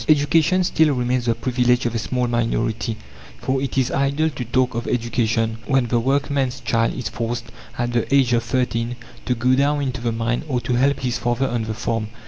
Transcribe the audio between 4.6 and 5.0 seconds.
of